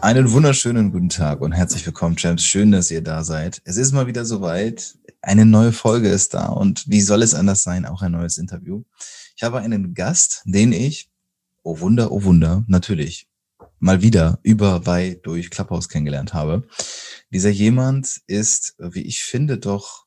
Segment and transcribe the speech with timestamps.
[0.00, 2.44] Einen wunderschönen guten Tag und herzlich willkommen, Champs.
[2.44, 3.60] Schön, dass ihr da seid.
[3.64, 4.96] Es ist mal wieder soweit.
[5.22, 7.84] Eine neue Folge ist da und wie soll es anders sein?
[7.84, 8.84] Auch ein neues Interview.
[9.36, 11.10] Ich habe einen Gast, den ich,
[11.64, 13.28] oh Wunder, oh Wunder, natürlich,
[13.80, 16.68] mal wieder über bei durch Clubhouse kennengelernt habe.
[17.32, 20.06] Dieser jemand ist, wie ich finde, doch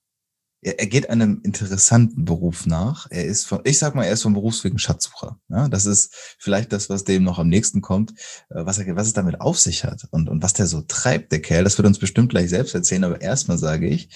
[0.62, 3.08] er, er geht einem interessanten Beruf nach.
[3.10, 5.40] Er ist von, ich sag mal, er ist vom Berufswegen Schatzsucher.
[5.50, 8.12] Ja, das ist vielleicht das, was dem noch am nächsten kommt,
[8.50, 11.32] äh, was er, was es damit auf sich hat und, und was der so treibt,
[11.32, 11.64] der Kerl.
[11.64, 13.04] Das wird uns bestimmt gleich selbst erzählen.
[13.04, 14.10] Aber erstmal sage ich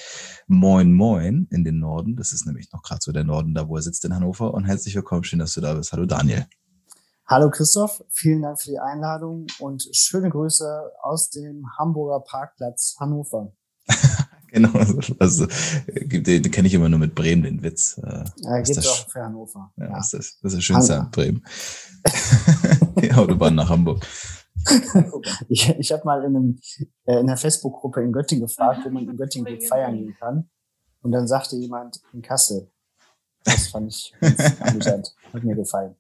[0.48, 2.16] Moin Moin in den Norden.
[2.16, 4.54] Das ist nämlich noch gerade so der Norden, da wo er sitzt in Hannover.
[4.54, 5.92] Und herzlich willkommen, schön, dass du da bist.
[5.92, 6.46] Hallo Daniel.
[7.28, 13.52] Hallo Christoph, vielen Dank für die Einladung und schöne Grüße aus dem Hamburger Parkplatz Hannover.
[14.56, 14.70] Genau,
[15.20, 15.48] also,
[15.88, 17.98] den, den kenne ich immer nur mit Bremen, den Witz.
[17.98, 19.74] Äh, ja, gibt es auch für Hannover.
[19.76, 19.96] Ja, ja.
[19.98, 21.46] Das, ist, das ist das Schönste an Bremen.
[23.02, 24.06] die Autobahn nach Hamburg.
[25.50, 26.60] ich ich habe mal in, einem,
[27.04, 30.50] äh, in einer Facebook-Gruppe in Göttingen gefragt, wo man in Göttingen gut feiern gehen kann.
[31.02, 32.72] Und dann sagte jemand in Kassel.
[33.44, 34.14] Das fand ich
[34.62, 35.14] amüsant.
[35.34, 35.96] Hat mir gefallen.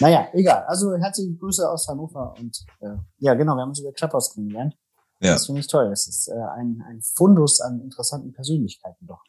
[0.00, 0.64] Naja, egal.
[0.66, 4.76] Also herzliche Grüße aus Hannover und äh, ja, genau, wir haben uns über Clubhouse kennengelernt.
[5.20, 5.32] Ja.
[5.32, 5.88] Das finde ich toll.
[5.88, 9.22] Das ist äh, ein, ein Fundus an interessanten Persönlichkeiten doch.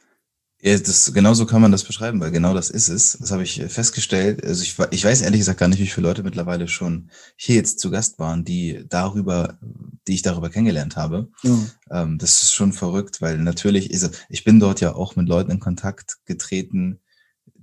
[0.60, 3.18] Ja, das, genau so kann man das beschreiben, weil genau das ist es.
[3.20, 4.44] Das habe ich äh, festgestellt.
[4.44, 7.80] Also ich, ich weiß ehrlich gesagt gar nicht, wie viele Leute mittlerweile schon hier jetzt
[7.80, 9.60] zu Gast waren, die darüber,
[10.08, 11.30] die ich darüber kennengelernt habe.
[11.44, 11.70] Mhm.
[11.92, 15.52] Ähm, das ist schon verrückt, weil natürlich, ist, ich bin dort ja auch mit Leuten
[15.52, 17.02] in Kontakt getreten,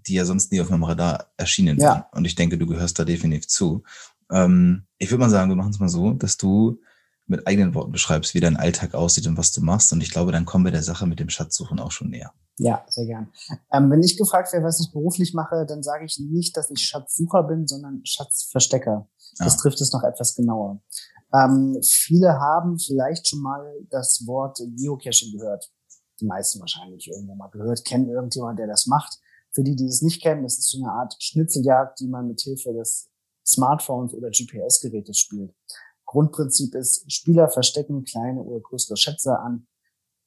[0.06, 1.94] die ja sonst nie auf meinem Radar erschienen ja.
[1.94, 2.04] sind.
[2.12, 3.82] Und ich denke, du gehörst da definitiv zu.
[4.30, 6.80] Ähm, ich würde mal sagen, wir machen es mal so, dass du
[7.26, 9.92] mit eigenen Worten beschreibst, wie dein Alltag aussieht und was du machst.
[9.92, 12.32] Und ich glaube, dann kommen wir der Sache mit dem Schatzsuchen auch schon näher.
[12.58, 13.32] Ja, sehr gern.
[13.72, 16.80] Ähm, wenn ich gefragt werde, was ich beruflich mache, dann sage ich nicht, dass ich
[16.80, 19.08] Schatzsucher bin, sondern Schatzverstecker.
[19.38, 19.62] Das ah.
[19.62, 20.80] trifft es noch etwas genauer.
[21.34, 25.68] Ähm, viele haben vielleicht schon mal das Wort Geocaching gehört.
[26.20, 29.18] Die meisten wahrscheinlich irgendwo mal gehört, kennen irgendjemand, der das macht.
[29.52, 32.40] Für die, die es nicht kennen, das ist so eine Art Schnitzeljagd, die man mit
[32.40, 33.08] Hilfe des
[33.44, 35.54] Smartphones oder GPS-Gerätes spielt.
[36.14, 39.66] Grundprinzip ist, Spieler verstecken kleine oder größere Schätze an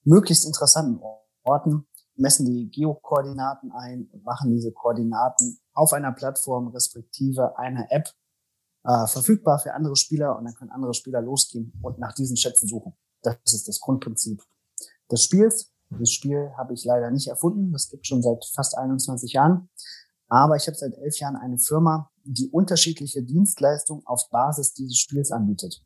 [0.03, 1.01] möglichst interessanten
[1.43, 1.87] Orten,
[2.17, 8.09] messen die Geokoordinaten ein und machen diese Koordinaten auf einer Plattform respektive einer App
[8.83, 12.67] äh, verfügbar für andere Spieler und dann können andere Spieler losgehen und nach diesen Schätzen
[12.67, 12.93] suchen.
[13.21, 14.43] Das ist das Grundprinzip
[15.09, 15.71] des Spiels.
[15.89, 17.71] Das Spiel habe ich leider nicht erfunden.
[17.71, 19.69] Das gibt schon seit fast 21 Jahren.
[20.27, 25.31] Aber ich habe seit elf Jahren eine Firma, die unterschiedliche Dienstleistungen auf Basis dieses Spiels
[25.31, 25.83] anbietet.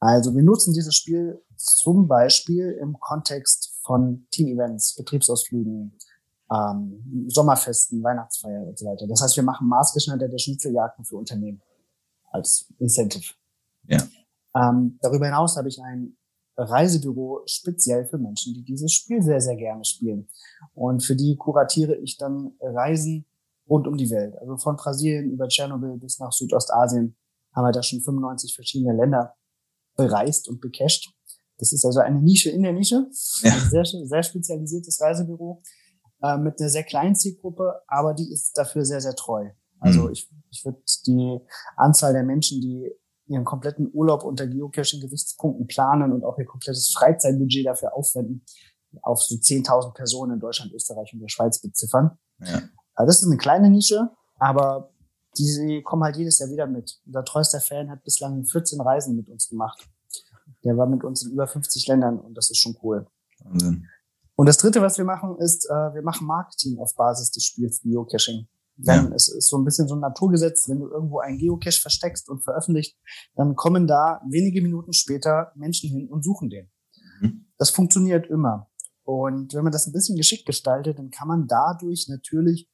[0.00, 5.98] Also wir nutzen dieses Spiel zum Beispiel im Kontext von Team-Events, Betriebsausflügen,
[6.52, 9.06] ähm, Sommerfesten, Weihnachtsfeier und so weiter.
[9.08, 11.60] Das heißt, wir machen maßgeschneiderte Schnitzeljagden für Unternehmen
[12.30, 13.34] als Incentive.
[13.86, 14.06] Ja.
[14.54, 16.16] Ähm, darüber hinaus habe ich ein
[16.56, 20.28] Reisebüro speziell für Menschen, die dieses Spiel sehr, sehr gerne spielen.
[20.74, 23.26] Und für die kuratiere ich dann Reisen
[23.68, 24.36] rund um die Welt.
[24.38, 27.16] Also von Brasilien über Tschernobyl bis nach Südostasien
[27.54, 29.34] haben wir da schon 95 verschiedene Länder
[29.96, 31.12] bereist und becached.
[31.58, 33.08] Das ist also eine Nische in der Nische,
[33.42, 33.52] ja.
[33.52, 35.62] ein sehr, sehr spezialisiertes Reisebüro
[36.22, 39.50] äh, mit einer sehr kleinen Zielgruppe, aber die ist dafür sehr, sehr treu.
[39.80, 40.12] Also mhm.
[40.12, 41.38] ich, ich würde die
[41.76, 42.90] Anzahl der Menschen, die
[43.26, 48.44] ihren kompletten Urlaub unter Geocaching-Gewichtspunkten planen und auch ihr komplettes Freizeitbudget dafür aufwenden,
[49.02, 52.18] auf so 10.000 Personen in Deutschland, Österreich und der Schweiz beziffern.
[52.40, 52.62] Ja.
[52.98, 54.10] Also das ist eine kleine Nische,
[54.40, 54.92] aber
[55.38, 57.00] die kommen halt jedes Jahr wieder mit.
[57.06, 59.88] Unser treuester Fan hat bislang 14 Reisen mit uns gemacht.
[60.64, 63.06] Der war mit uns in über 50 Ländern und das ist schon cool.
[63.44, 63.86] Wahnsinn.
[64.34, 67.80] Und das dritte, was wir machen, ist, äh, wir machen Marketing auf Basis des Spiels
[67.82, 68.48] Geocaching.
[68.76, 69.14] Denn ja.
[69.14, 72.42] es ist so ein bisschen so ein Naturgesetz, wenn du irgendwo einen Geocache versteckst und
[72.42, 72.96] veröffentlicht,
[73.36, 76.68] dann kommen da wenige Minuten später Menschen hin und suchen den.
[77.20, 77.46] Mhm.
[77.58, 78.68] Das funktioniert immer.
[79.04, 82.68] Und wenn man das ein bisschen geschickt gestaltet, dann kann man dadurch natürlich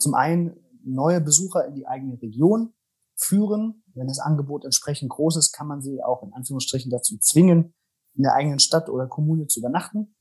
[0.00, 2.72] zum einen neue Besucher in die eigene Region
[3.16, 3.82] führen.
[3.94, 7.74] Wenn das Angebot entsprechend groß ist, kann man sie auch in Anführungsstrichen dazu zwingen,
[8.14, 10.14] in der eigenen Stadt oder Kommune zu übernachten.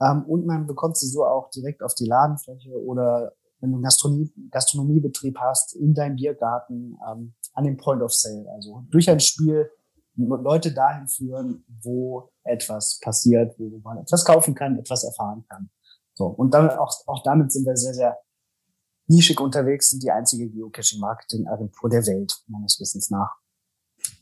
[0.00, 3.82] Ähm, und man bekommt sie so auch direkt auf die Ladenfläche oder wenn du einen
[3.82, 8.46] Gastronomie, Gastronomiebetrieb hast, in deinem Biergarten, ähm, an dem Point of Sale.
[8.54, 9.68] Also durch ein Spiel
[10.16, 15.70] Leute dahin führen, wo etwas passiert, wo man etwas kaufen kann, etwas erfahren kann.
[16.14, 16.26] So.
[16.26, 18.18] Und dann auch, auch damit sind wir sehr, sehr
[19.08, 23.36] nischig unterwegs, sind die einzige Geocaching-Marketing-Agentur der Welt, meines Wissens nach.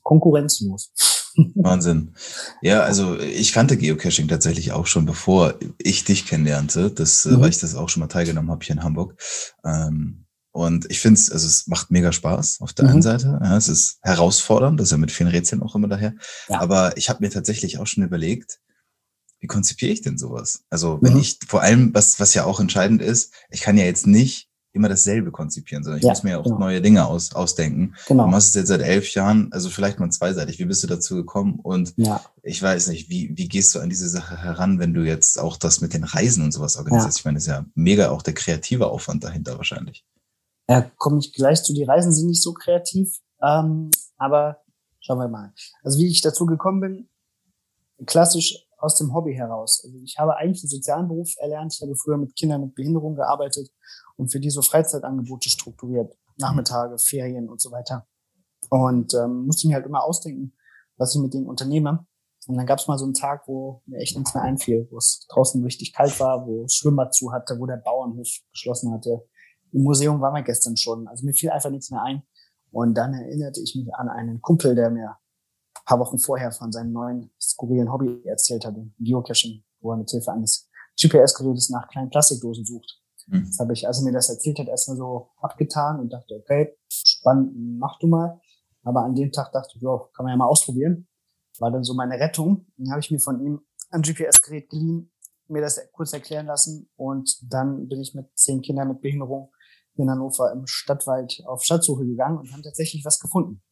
[0.02, 0.92] Konkurrenzlos.
[1.54, 2.14] Wahnsinn.
[2.62, 6.90] Ja, also ich kannte Geocaching tatsächlich auch schon, bevor ich dich kennenlernte.
[6.90, 7.40] Das, äh, mhm.
[7.40, 9.20] weil ich das auch schon mal teilgenommen habe hier in Hamburg.
[9.64, 12.90] Ähm, und ich finde es, also es macht mega Spaß auf der mhm.
[12.92, 13.38] einen Seite.
[13.42, 16.14] Ja, es ist herausfordernd, das ist ja mit vielen Rätseln auch immer daher.
[16.48, 16.60] Ja.
[16.60, 18.58] Aber ich habe mir tatsächlich auch schon überlegt,
[19.40, 20.64] wie konzipiere ich denn sowas?
[20.70, 21.20] Also wenn mhm.
[21.20, 24.88] ich vor allem, was, was ja auch entscheidend ist, ich kann ja jetzt nicht immer
[24.88, 26.58] dasselbe konzipieren, sondern ich ja, muss mir ja auch genau.
[26.58, 27.94] neue Dinge aus, ausdenken.
[28.06, 28.25] Genau.
[28.25, 30.58] Du machst es jetzt seit elf Jahren, also vielleicht mal zweiseitig.
[30.58, 31.58] Wie bist du dazu gekommen?
[31.62, 32.20] Und ja.
[32.43, 35.56] ich weiß nicht, wie, wie gehst du an diese Sache heran, wenn du jetzt auch
[35.56, 37.19] das mit den Reisen und sowas organisierst?
[37.19, 37.20] Ja.
[37.20, 40.05] Ich meine, das ist ja mega auch der kreative Aufwand dahinter wahrscheinlich.
[40.69, 41.72] Ja, komme ich gleich zu.
[41.72, 44.62] Die Reisen sind nicht so kreativ, ähm, aber
[45.00, 45.52] schauen wir mal.
[45.82, 47.08] Also wie ich dazu gekommen bin,
[48.05, 49.82] klassisch aus dem Hobby heraus.
[49.84, 51.75] Also ich habe eigentlich einen sozialen Beruf erlernt.
[51.75, 53.70] Ich habe früher mit Kindern mit Behinderung gearbeitet
[54.17, 56.17] und für die so Freizeitangebote strukturiert.
[56.38, 58.06] Nachmittage, Ferien und so weiter.
[58.69, 60.55] Und ähm, musste mir halt immer ausdenken,
[60.96, 62.06] was ich mit denen unternehme.
[62.46, 64.99] Und dann gab es mal so einen Tag, wo mir echt nichts mehr einfiel, wo
[64.99, 69.26] es draußen richtig kalt war, wo es Schwimmbad zu hatte, wo der Bauernhof geschlossen hatte.
[69.72, 71.08] Im Museum waren wir gestern schon.
[71.08, 72.22] Also mir fiel einfach nichts mehr ein.
[72.70, 75.17] Und dann erinnerte ich mich an einen Kumpel, der mir
[75.86, 80.32] paar Wochen vorher von seinem neuen skurrilen Hobby erzählt hat, Geocaching, wo er mit Hilfe
[80.32, 80.68] eines
[81.00, 83.00] GPS-Gerätes nach kleinen Plastikdosen sucht.
[83.26, 83.46] Mhm.
[83.46, 86.76] Das habe ich, als er mir das erzählt hat, erstmal so abgetan und dachte, okay,
[86.88, 88.40] spannend, mach du mal.
[88.82, 91.08] Aber an dem Tag dachte ich, ja, kann man ja mal ausprobieren.
[91.58, 92.66] War dann so meine Rettung.
[92.76, 93.60] Dann habe ich mir von ihm
[93.90, 95.12] ein GPS-Gerät geliehen,
[95.48, 99.52] mir das kurz erklären lassen und dann bin ich mit zehn Kindern mit Behinderung
[99.94, 103.62] in Hannover im Stadtwald auf Schatzsuche gegangen und haben tatsächlich was gefunden.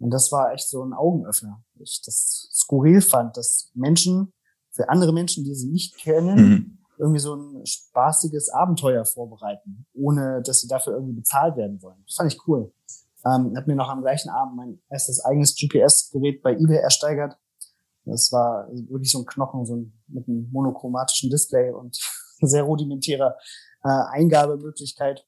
[0.00, 1.62] Und das war echt so ein Augenöffner.
[1.78, 4.32] Ich das skurril fand, dass Menschen,
[4.72, 10.42] für andere Menschen, die sie nicht kennen, mhm irgendwie so ein spaßiges Abenteuer vorbereiten, ohne
[10.42, 12.02] dass sie dafür irgendwie bezahlt werden wollen.
[12.06, 12.72] Das fand ich cool.
[13.24, 17.36] Ähm, habe mir noch am gleichen Abend mein erstes eigenes GPS-Gerät bei eBay ersteigert.
[18.04, 21.98] Das war wirklich so ein Knochen, so ein, mit einem monochromatischen Display und
[22.40, 23.36] sehr rudimentärer
[23.82, 25.26] äh, Eingabemöglichkeit.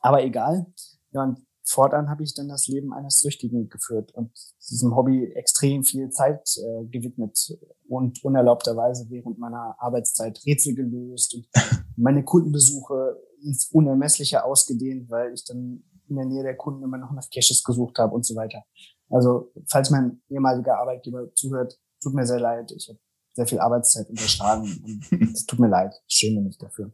[0.00, 0.66] Aber egal.
[1.12, 4.32] Ja, und fortan habe ich dann das Leben eines Süchtigen geführt und
[4.70, 7.58] diesem Hobby extrem viel Zeit äh, gewidmet
[7.88, 11.48] und unerlaubterweise während meiner Arbeitszeit Rätsel gelöst und
[11.96, 17.12] meine Kundenbesuche ins Unermessliche ausgedehnt, weil ich dann in der Nähe der Kunden immer noch
[17.12, 18.64] nach Caches gesucht habe und so weiter.
[19.08, 22.72] Also, falls mein ehemaliger Arbeitgeber zuhört, tut mir sehr leid.
[22.76, 22.98] Ich habe
[23.32, 25.94] sehr viel Arbeitszeit unterschlagen und es tut mir leid.
[26.06, 26.92] Ich schäme mich dafür.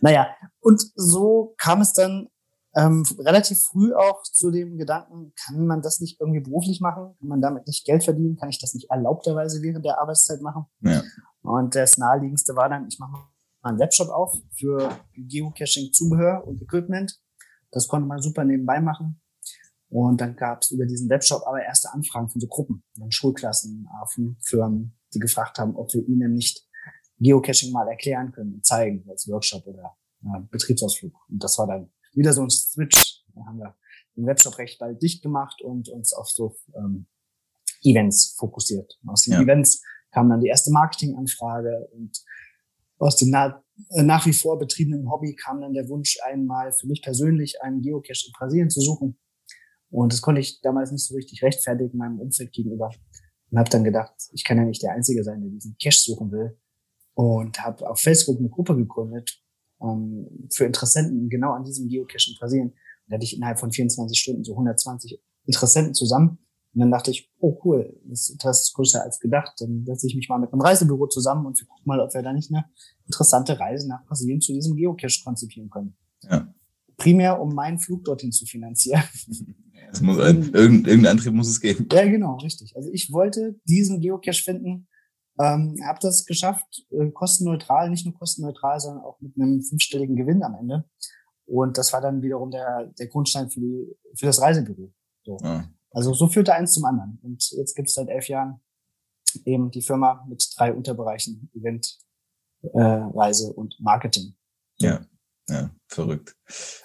[0.00, 0.28] Naja,
[0.60, 2.28] und so kam es dann
[2.78, 7.16] ähm, relativ früh auch zu dem Gedanken, kann man das nicht irgendwie beruflich machen?
[7.18, 8.36] Kann man damit nicht Geld verdienen?
[8.36, 10.66] Kann ich das nicht erlaubterweise während der Arbeitszeit machen?
[10.80, 11.02] Ja.
[11.42, 13.28] Und das naheliegendste war dann, ich mache mal
[13.62, 17.20] einen Webshop auf für Geocaching-Zubehör und Equipment.
[17.72, 19.20] Das konnte man super nebenbei machen.
[19.90, 23.88] Und dann gab es über diesen Webshop aber erste Anfragen von so Gruppen, von Schulklassen,
[24.14, 26.64] von Firmen, die gefragt haben, ob wir ihnen nicht
[27.18, 31.14] Geocaching mal erklären können und zeigen als Workshop oder äh, Betriebsausflug.
[31.28, 33.24] Und das war dann wieder so ein Switch.
[33.34, 33.76] Da haben wir
[34.16, 37.06] den Webshop recht bald dicht gemacht und uns auf so ähm,
[37.82, 38.98] Events fokussiert.
[39.06, 39.42] Aus den ja.
[39.42, 42.18] Events kam dann die erste Marketinganfrage und
[42.98, 46.86] aus dem na äh, nach wie vor betriebenen Hobby kam dann der Wunsch, einmal für
[46.86, 49.18] mich persönlich einen Geocache in Brasilien zu suchen.
[49.90, 52.90] Und das konnte ich damals nicht so richtig rechtfertigen meinem Umfeld gegenüber.
[53.50, 56.30] Und habe dann gedacht, ich kann ja nicht der Einzige sein, der diesen Cache suchen
[56.30, 56.58] will.
[57.14, 59.42] Und habe auf Facebook eine Gruppe gegründet,
[59.82, 62.72] ähm, für Interessenten genau an diesem Geocache in Brasilien.
[63.08, 66.38] Da hatte ich innerhalb von 24 Stunden so 120 Interessenten zusammen.
[66.74, 69.54] Und dann dachte ich, oh cool, das ist größer als gedacht.
[69.58, 72.22] Dann setze ich mich mal mit einem Reisebüro zusammen und wir gucken mal, ob wir
[72.22, 72.66] da nicht eine
[73.06, 75.96] interessante Reise nach Brasilien zu diesem Geocache konzipieren können.
[76.22, 76.52] Ja.
[76.96, 79.02] Primär, um meinen Flug dorthin zu finanzieren.
[79.90, 81.88] Es muss ein, irgendein Antrieb muss es geben.
[81.90, 82.76] Ja, genau, richtig.
[82.76, 84.87] Also ich wollte diesen Geocache finden,
[85.40, 90.42] ähm, habe das geschafft, äh, kostenneutral, nicht nur kostenneutral, sondern auch mit einem fünfstelligen Gewinn
[90.42, 90.84] am Ende.
[91.46, 94.92] Und das war dann wiederum der, der Grundstein für, die, für das Reisebüro.
[95.24, 95.38] So.
[95.42, 95.68] Ja.
[95.92, 97.18] Also so führte eins zum anderen.
[97.22, 98.60] Und jetzt gibt es seit elf Jahren
[99.44, 101.98] eben die Firma mit drei Unterbereichen, Event,
[102.62, 104.34] äh, Reise und Marketing.
[104.78, 105.00] Ja,
[105.48, 106.36] ja, verrückt.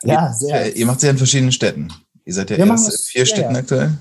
[0.04, 0.68] Ja, sehr.
[0.68, 1.92] Ihr, ihr macht es ja in verschiedenen Städten.
[2.26, 3.60] Ihr seid ja wir erst in vier Städten ja.
[3.60, 3.98] aktuell.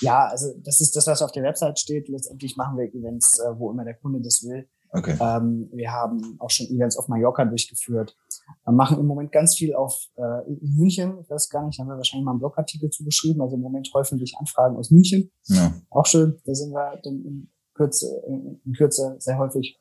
[0.00, 2.08] Ja, also das ist das, was auf der Website steht.
[2.08, 4.68] Letztendlich machen wir Events, äh, wo immer der Kunde das will.
[4.90, 5.16] Okay.
[5.20, 8.16] Ähm, wir haben auch schon Events auf Mallorca durchgeführt.
[8.64, 11.18] Wir machen im Moment ganz viel auf äh, in München.
[11.20, 13.42] Ich weiß gar nicht, haben wir wahrscheinlich mal einen Blogartikel zugeschrieben.
[13.42, 15.30] Also im Moment häufen sich Anfragen aus München.
[15.46, 15.74] Ja.
[15.90, 16.40] Auch schön.
[16.44, 19.78] Da sind wir dann in Kürze, in, in Kürze sehr häufig.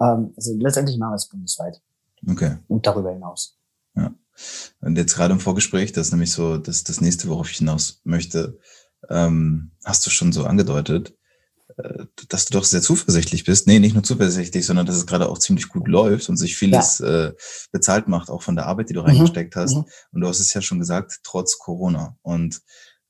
[0.00, 1.82] Ähm, also letztendlich machen wir es bundesweit.
[2.28, 2.56] Okay.
[2.68, 3.58] Und darüber hinaus.
[3.94, 4.14] Ja.
[4.80, 8.00] Und jetzt gerade im Vorgespräch, das ist nämlich so das, das nächste, worauf ich hinaus
[8.04, 8.58] möchte,
[9.08, 11.14] ähm, hast du schon so angedeutet,
[11.76, 13.66] äh, dass du doch sehr zuversichtlich bist.
[13.66, 16.98] Nee, nicht nur zuversichtlich, sondern dass es gerade auch ziemlich gut läuft und sich vieles
[16.98, 17.26] ja.
[17.26, 17.34] äh,
[17.72, 19.08] bezahlt macht, auch von der Arbeit, die du mhm.
[19.08, 19.74] reingesteckt hast.
[19.74, 19.84] Mhm.
[20.12, 22.16] Und du hast es ja schon gesagt, trotz Corona.
[22.22, 22.60] Und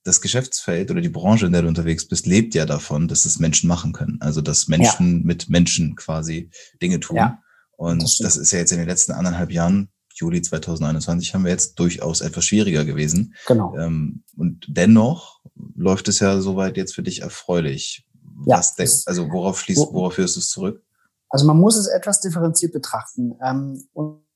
[0.05, 3.39] das Geschäftsfeld oder die Branche, in der du unterwegs bist, lebt ja davon, dass es
[3.39, 4.19] Menschen machen können.
[4.21, 5.27] Also dass Menschen ja.
[5.27, 6.51] mit Menschen quasi
[6.81, 7.17] Dinge tun.
[7.17, 7.43] Ja,
[7.77, 11.51] und das, das, ist ja jetzt in den letzten anderthalb Jahren, Juli 2021, haben wir
[11.51, 13.35] jetzt durchaus etwas schwieriger gewesen.
[13.47, 13.77] Genau.
[13.77, 15.41] Ähm, und dennoch
[15.75, 18.07] läuft es ja soweit jetzt für dich erfreulich.
[18.47, 20.83] Ja, Was denkst, also worauf schließt, worauf führst du es zurück?
[21.29, 23.35] Also man muss es etwas differenziert betrachten.
[23.43, 23.83] Ähm,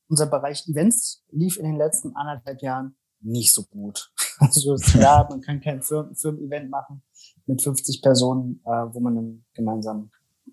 [0.08, 4.12] unser Bereich Events lief in den letzten anderthalb Jahren nicht so gut.
[4.42, 7.02] Also ja, man kann kein Firmen, Firmen-Event machen
[7.44, 10.10] mit 50 Personen, äh, wo man dann gemeinsam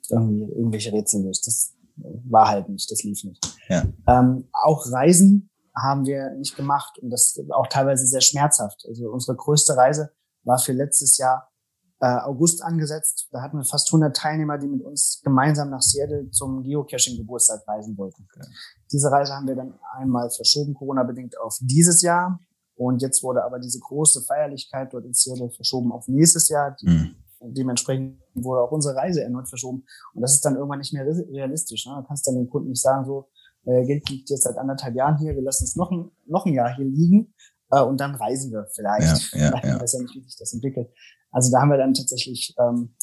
[0.10, 1.48] irgendwie irgendwelche Rätsel löst.
[1.48, 3.44] Das war halt nicht, das lief nicht.
[3.70, 3.84] Ja.
[4.08, 8.86] Ähm, auch Reisen haben wir nicht gemacht und das auch teilweise sehr schmerzhaft.
[8.88, 10.12] Also unsere größte Reise
[10.44, 11.52] war für letztes Jahr
[12.00, 13.28] äh, August angesetzt.
[13.32, 17.98] Da hatten wir fast 100 Teilnehmer, die mit uns gemeinsam nach Seattle zum Geocaching-Geburtstag reisen
[17.98, 18.28] wollten.
[18.32, 18.48] Okay.
[18.92, 22.40] Diese Reise haben wir dann einmal verschoben, Corona-bedingt, auf dieses Jahr.
[22.76, 26.76] Und jetzt wurde aber diese große Feierlichkeit dort in Seattle verschoben auf nächstes Jahr.
[26.80, 27.16] Die, mhm.
[27.40, 29.86] Dementsprechend wurde auch unsere Reise erneut verschoben.
[30.14, 31.86] Und das ist dann irgendwann nicht mehr realistisch.
[31.86, 31.96] Ne?
[32.02, 33.30] Du kannst dann den Kunden nicht sagen, so,
[33.66, 36.54] äh, Geld liegt jetzt seit anderthalb Jahren hier, wir lassen es noch ein, noch ein
[36.54, 37.34] Jahr hier liegen
[37.72, 39.34] äh, und dann reisen wir vielleicht.
[39.34, 39.82] Ja, ja, ja.
[39.82, 40.90] weiß ja nicht, wie sich das entwickelt.
[41.32, 42.96] Also da haben wir dann tatsächlich ähm,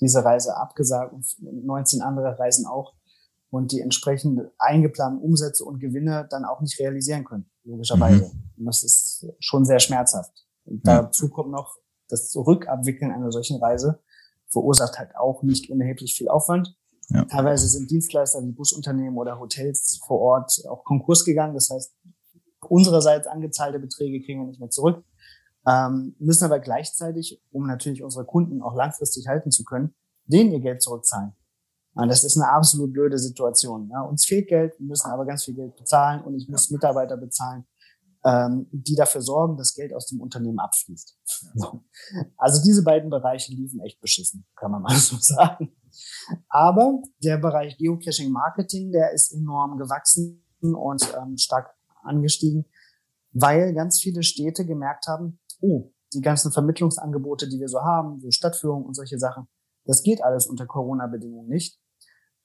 [0.00, 1.26] diese Reise abgesagt und
[1.64, 2.94] 19 andere Reisen auch
[3.50, 8.26] und die entsprechend eingeplanten Umsätze und Gewinne dann auch nicht realisieren können, logischerweise.
[8.26, 8.50] Mhm.
[8.58, 10.46] Und das ist schon sehr schmerzhaft.
[10.64, 11.76] Und dazu kommt noch
[12.08, 14.00] das Rückabwickeln einer solchen Reise
[14.48, 16.76] verursacht halt auch nicht unerheblich viel Aufwand.
[17.08, 17.24] Ja.
[17.24, 21.54] Teilweise sind Dienstleister wie Busunternehmen oder Hotels vor Ort auch Konkurs gegangen.
[21.54, 21.94] Das heißt,
[22.68, 25.04] unsererseits angezahlte Beträge kriegen wir nicht mehr zurück
[25.66, 29.94] ähm, müssen aber gleichzeitig, um natürlich unsere Kunden auch langfristig halten zu können,
[30.26, 31.32] denen ihr Geld zurückzahlen.
[31.94, 33.88] Und das ist eine absolut blöde Situation.
[33.90, 34.02] Ja.
[34.02, 37.66] Uns fehlt Geld, wir müssen aber ganz viel Geld bezahlen und ich muss Mitarbeiter bezahlen,
[38.24, 41.18] ähm, die dafür sorgen, dass Geld aus dem Unternehmen abfließt.
[41.54, 41.84] So.
[42.36, 45.76] Also diese beiden Bereiche liefen echt beschissen, kann man mal so sagen.
[46.48, 52.64] Aber der Bereich Geocaching Marketing, der ist enorm gewachsen und ähm, stark angestiegen,
[53.32, 58.30] weil ganz viele Städte gemerkt haben, oh, die ganzen Vermittlungsangebote, die wir so haben, so
[58.30, 59.48] Stadtführung und solche Sachen,
[59.84, 61.78] das geht alles unter Corona-Bedingungen nicht.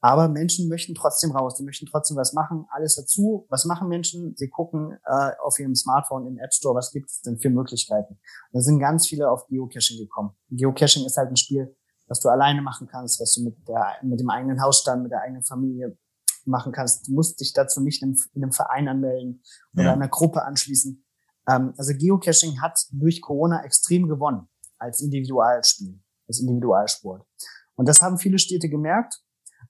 [0.02, 3.46] Aber Menschen möchten trotzdem raus, die möchten trotzdem was machen, alles dazu.
[3.50, 4.34] Was machen Menschen?
[4.38, 8.18] Sie gucken äh, auf ihrem Smartphone im App Store, was gibt es denn für Möglichkeiten?
[8.54, 10.32] Da sind ganz viele auf Geocaching gekommen.
[10.50, 11.76] Geocaching ist halt ein Spiel,
[12.08, 15.22] was du alleine machen kannst, was du mit, der, mit dem eigenen Hausstand, mit der
[15.22, 15.98] eigenen Familie
[16.46, 17.08] machen kannst.
[17.08, 19.94] Du musst dich dazu nicht in, in einem Verein anmelden oder ja.
[19.94, 21.06] einer Gruppe anschließen.
[21.50, 27.26] Ähm, also Geocaching hat durch Corona extrem gewonnen als Individualspiel, als Individualsport.
[27.76, 29.22] Und das haben viele Städte gemerkt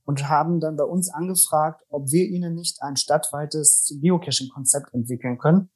[0.09, 5.69] und haben dann bei uns angefragt, ob wir ihnen nicht ein stadtweites Geocaching-Konzept entwickeln können.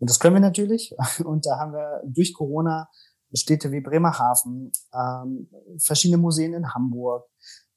[0.00, 0.96] Und das können wir natürlich.
[1.24, 2.88] Und da haben wir durch Corona
[3.32, 5.48] Städte wie Bremerhaven, ähm,
[5.78, 7.28] verschiedene Museen in Hamburg,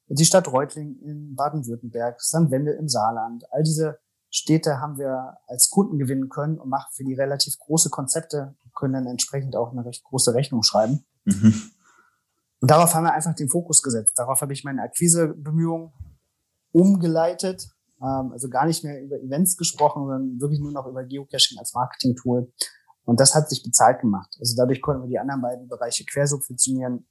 [0.08, 2.50] die Stadt Reutling in Baden-Württemberg, St.
[2.50, 7.04] Wendel im Saarland, all diese Städte haben wir als Kunden gewinnen können und machen für
[7.04, 11.06] die relativ große Konzepte, können dann entsprechend auch eine recht große Rechnung schreiben.
[11.26, 11.54] Mhm.
[12.60, 14.18] Und darauf haben wir einfach den Fokus gesetzt.
[14.18, 15.92] Darauf habe ich meine Akquisebemühungen
[16.72, 17.68] umgeleitet.
[18.02, 21.74] Ähm, also gar nicht mehr über Events gesprochen, sondern wirklich nur noch über Geocaching als
[21.74, 22.52] Marketing-Tool.
[23.04, 24.36] Und das hat sich bezahlt gemacht.
[24.38, 27.06] Also dadurch konnten wir die anderen beiden Bereiche quersubventionieren.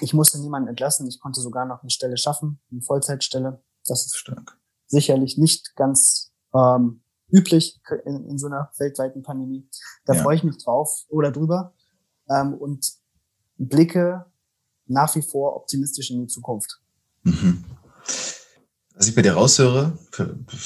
[0.00, 1.06] Ich musste niemanden entlassen.
[1.06, 3.62] Ich konnte sogar noch eine Stelle schaffen, eine Vollzeitstelle.
[3.86, 4.58] Das ist stark.
[4.86, 9.68] Sicherlich nicht ganz ähm, üblich in, in, so einer weltweiten Pandemie.
[10.04, 10.22] Da ja.
[10.22, 11.74] freue ich mich drauf oder drüber
[12.28, 12.92] ähm, und
[13.56, 14.26] blicke
[14.86, 16.80] nach wie vor optimistisch in die Zukunft.
[17.22, 17.64] Mhm.
[18.94, 19.98] Was ich bei dir raushöre,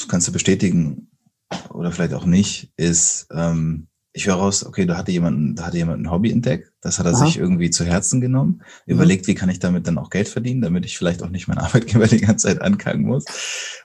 [0.09, 1.09] kannst du bestätigen,
[1.71, 5.79] oder vielleicht auch nicht, ist, ähm, ich höre raus, okay, da hatte jemand, da hatte
[5.79, 7.27] jemand ein Hobby entdeckt, das hat er Aha.
[7.27, 8.95] sich irgendwie zu Herzen genommen, mhm.
[8.95, 11.59] überlegt, wie kann ich damit dann auch Geld verdienen, damit ich vielleicht auch nicht meinen
[11.61, 13.25] Arbeitgeber die ganze Zeit ankacken muss.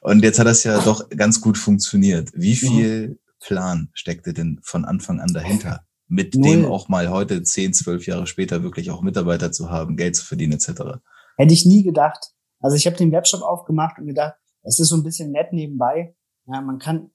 [0.01, 2.31] Und jetzt hat das ja doch ganz gut funktioniert.
[2.35, 2.55] Wie mhm.
[2.55, 3.19] viel.
[3.45, 5.85] Plan steckte denn von Anfang an dahinter?
[6.07, 6.43] Mit Null.
[6.43, 10.25] dem auch mal heute, zehn, zwölf Jahre später, wirklich auch Mitarbeiter zu haben, Geld zu
[10.25, 10.99] verdienen, etc.
[11.37, 12.31] Hätte ich nie gedacht.
[12.59, 16.15] Also ich habe den Webshop aufgemacht und gedacht, es ist so ein bisschen nett nebenbei.
[16.47, 17.11] Ja, man kann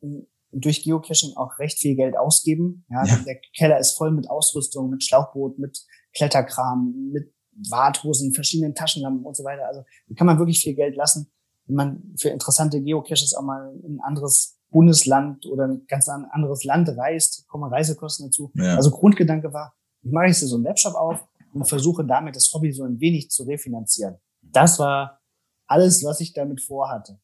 [0.53, 2.85] durch Geocaching auch recht viel Geld ausgeben.
[2.89, 3.17] Ja, ja.
[3.25, 7.33] Der Keller ist voll mit Ausrüstung, mit Schlauchboot, mit Kletterkram, mit
[7.69, 9.67] Warthosen, verschiedenen Taschenlampen und so weiter.
[9.67, 11.31] Also da kann man wirklich viel Geld lassen,
[11.67, 16.65] wenn man für interessante Geocaches auch mal in ein anderes Bundesland oder ein ganz anderes
[16.65, 18.51] Land reist, kommen Reisekosten dazu.
[18.55, 18.77] Ja.
[18.77, 22.73] Also Grundgedanke war, ich mache jetzt so einen Webshop auf und versuche damit das Hobby
[22.73, 24.17] so ein wenig zu refinanzieren.
[24.43, 25.21] Das war
[25.67, 27.19] alles, was ich damit vorhatte.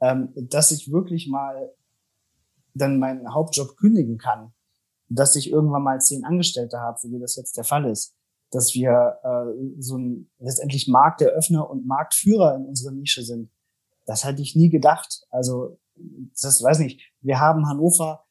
[0.00, 1.72] Ähm, dass ich wirklich mal
[2.74, 4.52] dann meinen Hauptjob kündigen kann,
[5.08, 8.16] dass ich irgendwann mal zehn Angestellte habe, so wie das jetzt der Fall ist,
[8.50, 13.50] dass wir äh, so ein letztendlich Markteröffner und Marktführer in unserer Nische sind.
[14.06, 15.22] Das hätte ich nie gedacht.
[15.30, 17.00] Also das weiß nicht.
[17.20, 18.24] Wir haben Hannover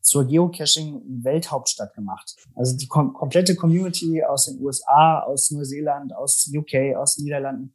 [0.00, 2.36] zur Geocaching-Welthauptstadt gemacht.
[2.54, 7.74] Also die kom komplette Community aus den USA, aus Neuseeland, aus UK, aus Niederlanden,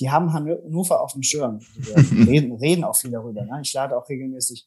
[0.00, 1.60] die haben Hannover auf dem Schirm.
[1.76, 1.96] Wir
[2.28, 3.44] reden, reden auch viel darüber.
[3.44, 3.60] Ne?
[3.62, 4.66] Ich lade auch regelmäßig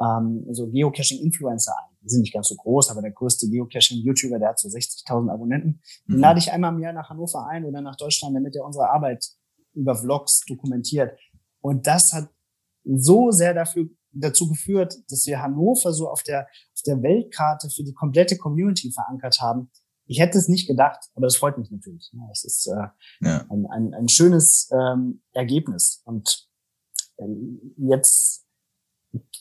[0.00, 1.96] ähm, so Geocaching-Influencer ein.
[2.02, 5.80] Die sind nicht ganz so groß, aber der größte Geocaching-YouTuber, der hat so 60.000 Abonnenten.
[6.08, 6.20] Den mhm.
[6.20, 9.24] lade ich einmal im Jahr nach Hannover ein oder nach Deutschland, damit er unsere Arbeit
[9.72, 11.16] über Vlogs dokumentiert.
[11.60, 12.28] Und das hat
[12.84, 17.82] so sehr dafür dazu geführt, dass wir Hannover so auf der, auf der Weltkarte für
[17.82, 19.70] die komplette Community verankert haben.
[20.06, 22.12] Ich hätte es nicht gedacht, aber das freut mich natürlich.
[22.30, 22.88] Es ist äh,
[23.20, 23.46] ja.
[23.48, 26.02] ein, ein, ein schönes ähm, Ergebnis.
[26.04, 26.48] Und
[27.18, 28.44] ähm, jetzt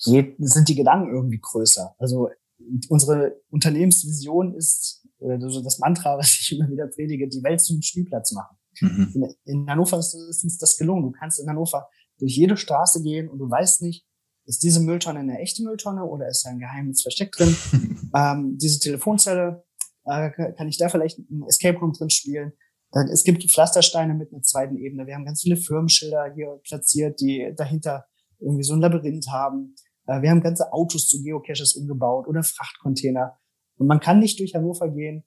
[0.05, 1.95] geht, sind die Gedanken irgendwie größer.
[1.97, 2.29] Also
[2.89, 8.31] unsere Unternehmensvision ist, oder das Mantra, was ich immer wieder predige, die Welt zum Spielplatz
[8.31, 8.57] machen.
[8.79, 9.11] Mhm.
[9.13, 11.03] In, in, Hannover ist, ist uns das gelungen.
[11.03, 11.89] Du kannst in Hannover
[12.21, 14.05] durch jede Straße gehen und du weißt nicht,
[14.45, 17.55] ist diese Mülltonne eine echte Mülltonne oder ist da ein geheimes Versteck drin?
[18.15, 19.63] ähm, diese Telefonzelle,
[20.05, 22.53] äh, kann ich da vielleicht ein Escape Room drin spielen?
[22.91, 25.07] Dann, es gibt Pflastersteine mit einer zweiten Ebene.
[25.07, 28.05] Wir haben ganz viele Firmenschilder hier platziert, die dahinter
[28.39, 29.75] irgendwie so ein Labyrinth haben.
[30.07, 33.37] Äh, wir haben ganze Autos zu Geocaches umgebaut oder Frachtcontainer.
[33.77, 35.23] Und man kann nicht durch Hannover gehen,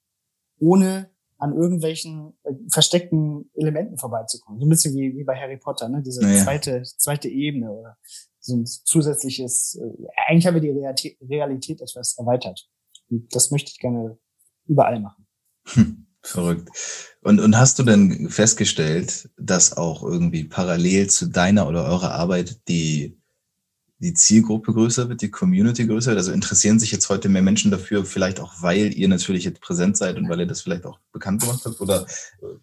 [0.58, 1.10] ohne
[1.44, 4.60] an irgendwelchen äh, versteckten Elementen vorbeizukommen.
[4.60, 6.02] So ein bisschen wie, wie bei Harry Potter, ne?
[6.02, 6.42] diese naja.
[6.42, 7.98] zweite, zweite Ebene oder
[8.40, 12.66] so ein zusätzliches, äh, eigentlich haben wir die Realität, Realität etwas erweitert.
[13.10, 14.18] Und das möchte ich gerne
[14.66, 15.26] überall machen.
[15.66, 16.70] Hm, verrückt.
[17.20, 22.66] Und, und hast du denn festgestellt, dass auch irgendwie parallel zu deiner oder eurer Arbeit
[22.68, 23.20] die
[23.98, 26.18] die Zielgruppe größer wird, die Community größer wird?
[26.18, 29.96] Also interessieren sich jetzt heute mehr Menschen dafür, vielleicht auch, weil ihr natürlich jetzt präsent
[29.96, 31.80] seid und weil ihr das vielleicht auch bekannt gemacht habt?
[31.80, 32.06] Oder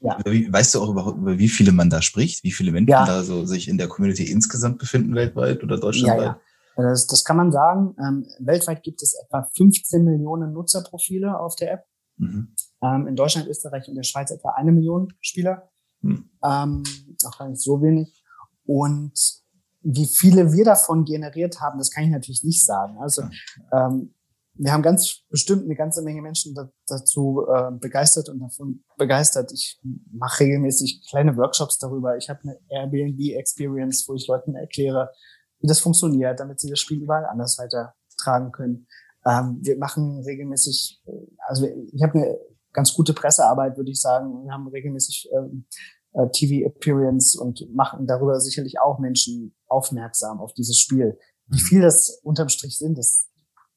[0.01, 0.19] ja.
[0.25, 2.43] wie, weißt du auch überhaupt, über wie viele man da spricht?
[2.43, 3.05] Wie viele Menschen ja.
[3.05, 6.19] da so sich in der Community insgesamt befinden weltweit oder deutschlandweit?
[6.19, 6.39] Ja,
[6.77, 6.89] ja.
[6.89, 7.95] Das, das kann man sagen.
[7.99, 11.85] Ähm, weltweit gibt es etwa 15 Millionen Nutzerprofile auf der App.
[12.17, 12.55] Mhm.
[12.81, 15.69] Ähm, in Deutschland, Österreich und der Schweiz etwa eine Million Spieler.
[16.01, 16.29] Mhm.
[16.43, 16.83] Ähm,
[17.25, 18.23] auch gar nicht so wenig.
[18.65, 19.40] Und
[19.83, 22.97] wie viele wir davon generiert haben, das kann ich natürlich nicht sagen.
[22.99, 23.23] Also
[23.71, 24.13] ähm,
[24.53, 29.51] wir haben ganz bestimmt eine ganze Menge Menschen da, dazu äh, begeistert und davon begeistert.
[29.51, 29.79] Ich
[30.11, 32.17] mache regelmäßig kleine Workshops darüber.
[32.17, 35.11] Ich habe eine Airbnb-Experience, wo ich Leuten erkläre,
[35.59, 38.87] wie das funktioniert, damit sie das Spiel überall anders weitertragen können.
[39.25, 41.11] Ähm, wir machen regelmäßig, äh,
[41.47, 42.37] also ich habe eine
[42.73, 44.43] ganz gute Pressearbeit, würde ich sagen.
[44.43, 45.65] Wir haben regelmäßig ähm,
[46.13, 51.17] äh, TV-Appearance und machen darüber sicherlich auch Menschen aufmerksam auf dieses Spiel.
[51.47, 51.65] Wie mhm.
[51.65, 53.29] viel das unterm Strich sind, das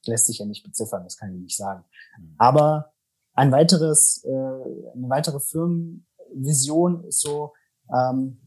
[0.06, 1.84] lässt sich ja nicht beziffern, das kann ich nicht sagen.
[2.18, 2.34] Mhm.
[2.38, 2.92] Aber
[3.34, 7.52] ein weiteres, äh, eine weitere Firmenvision ist so,
[7.92, 8.40] ähm,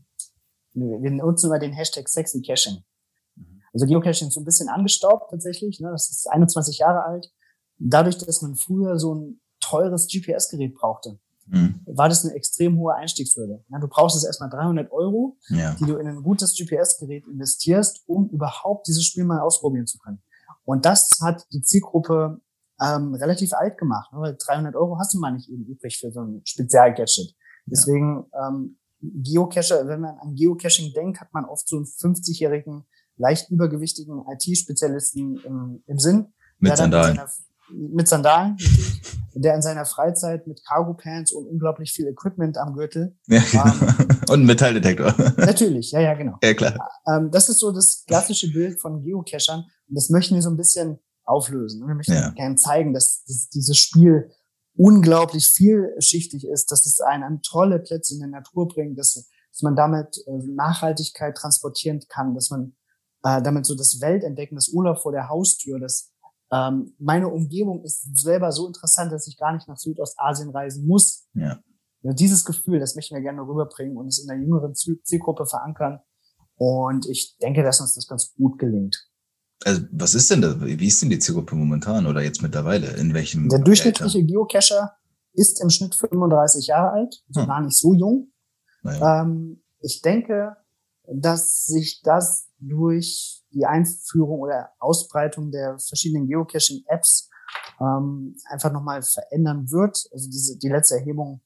[0.73, 2.83] wir nutzen immer den Hashtag Sexy Caching.
[3.35, 3.61] Mhm.
[3.73, 5.79] Also Geocaching ist so ein bisschen angestaubt tatsächlich.
[5.79, 5.89] Ne?
[5.91, 7.31] Das ist 21 Jahre alt.
[7.79, 11.81] Dadurch, dass man früher so ein teures GPS-Gerät brauchte, mhm.
[11.85, 13.63] war das eine extrem hohe Einstiegshürde.
[13.69, 15.73] Ja, du brauchst jetzt erstmal 300 Euro, ja.
[15.75, 20.21] die du in ein gutes GPS-Gerät investierst, um überhaupt dieses Spiel mal ausprobieren zu können.
[20.65, 22.41] Und das hat die Zielgruppe
[22.81, 24.19] ähm, relativ alt gemacht, ne?
[24.19, 27.35] weil 300 Euro hast du mal nicht eben übrig für so ein Spezial-Gadget.
[27.65, 32.85] Deswegen ähm, Geocacher, wenn man an Geocaching denkt, hat man oft so einen 50-jährigen,
[33.17, 36.33] leicht übergewichtigen IT-Spezialisten im, im Sinn.
[36.59, 37.25] Mit Sandalen mit
[38.07, 38.57] Sandalen,
[39.33, 43.15] der in seiner Freizeit mit Cargo Pants und unglaublich viel Equipment am Gürtel.
[43.27, 43.73] Ja, genau.
[44.33, 45.13] und Metalldetektor.
[45.37, 46.37] Natürlich, ja, ja, genau.
[46.43, 46.89] Ja, klar.
[47.07, 49.65] Ähm, das ist so das klassische Bild von Geocachern.
[49.87, 51.85] das möchten wir so ein bisschen auflösen.
[51.85, 52.29] Wir möchten ja.
[52.31, 54.31] gerne zeigen, dass, dass dieses Spiel
[54.75, 59.61] unglaublich vielschichtig ist, dass es einen an tolle Plätze in der Natur bringt, dass, dass
[59.61, 62.75] man damit äh, Nachhaltigkeit transportieren kann, dass man
[63.23, 66.11] äh, damit so das Weltentdecken, das Urlaub vor der Haustür, das
[66.51, 71.27] ähm, meine Umgebung ist selber so interessant, dass ich gar nicht nach Südostasien reisen muss.
[71.33, 71.59] Ja.
[72.01, 72.13] ja.
[72.13, 75.99] Dieses Gefühl, das möchten wir gerne rüberbringen und es in der jüngeren Zielgruppe verankern.
[76.55, 79.09] Und ich denke, dass uns das ganz gut gelingt.
[79.65, 80.59] Also was ist denn da?
[80.61, 82.95] Wie ist denn die Zielgruppe momentan oder jetzt mittlerweile?
[82.97, 83.49] In welchem?
[83.49, 84.27] Der durchschnittliche Alter?
[84.27, 84.97] Geocacher
[85.33, 87.47] ist im Schnitt 35 Jahre alt, also hm.
[87.47, 88.31] gar nicht so jung.
[88.83, 89.21] Naja.
[89.21, 90.55] Ähm, ich denke,
[91.07, 97.29] dass sich das durch die Einführung oder Ausbreitung der verschiedenen Geocaching-Apps
[97.79, 100.07] ähm, einfach nochmal verändern wird.
[100.11, 101.41] Also diese, die letzte Erhebung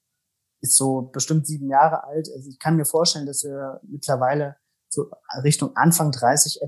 [0.61, 2.29] ist so bestimmt sieben Jahre alt.
[2.35, 4.57] Also ich kann mir vorstellen, dass wir mittlerweile
[4.89, 5.09] so
[5.43, 6.59] Richtung Anfang 30,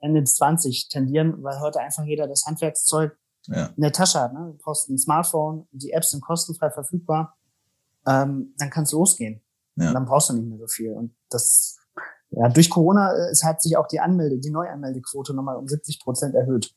[0.00, 3.66] Ende 20 tendieren, weil heute einfach jeder das Handwerkszeug ja.
[3.66, 4.32] in der Tasche hat.
[4.32, 4.52] Ne?
[4.52, 7.36] Du brauchst ein Smartphone, die Apps sind kostenfrei verfügbar,
[8.06, 9.42] ähm, dann kann es losgehen.
[9.76, 9.88] Ja.
[9.88, 10.92] Und dann brauchst du nicht mehr so viel.
[10.92, 11.78] Und das,
[12.32, 16.00] ja, durch Corona äh, es hat sich auch die Anmelde, die Neuanmeldequote nochmal um 70
[16.00, 16.74] Prozent erhöht.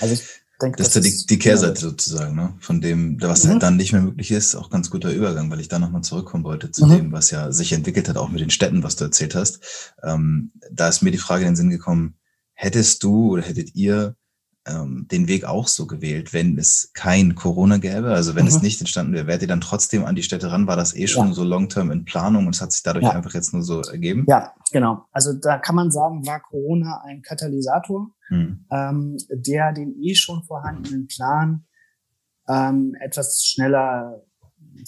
[0.00, 0.22] Also ich
[0.60, 2.54] denke, das, das ist die, die Kehrseite sozusagen, ne?
[2.60, 3.50] von dem, was mhm.
[3.50, 6.44] halt dann nicht mehr möglich ist, auch ganz guter Übergang, weil ich da nochmal zurückkommen
[6.44, 6.90] wollte zu mhm.
[6.90, 9.94] dem, was ja sich entwickelt hat, auch mit den Städten, was du erzählt hast.
[10.02, 12.16] Ähm, da ist mir die Frage in den Sinn gekommen,
[12.52, 14.16] hättest du oder hättet ihr
[14.66, 18.48] ähm, den Weg auch so gewählt, wenn es kein Corona gäbe, also wenn mhm.
[18.48, 20.66] es nicht entstanden wäre, wärt ihr dann trotzdem an die Städte ran?
[20.66, 21.34] War das eh schon ja.
[21.34, 23.12] so long-term in Planung und es hat sich dadurch ja.
[23.12, 24.26] einfach jetzt nur so ergeben?
[24.28, 25.06] Ja, genau.
[25.12, 28.66] Also da kann man sagen, war Corona ein Katalysator, mhm.
[28.70, 31.64] ähm, der den eh schon vorhandenen Plan
[32.48, 34.22] ähm, etwas schneller